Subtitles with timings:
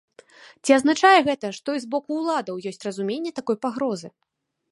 [0.67, 4.07] Ці азначае гэта, што і з боку ўладаў ёсць разуменне такой пагрозы?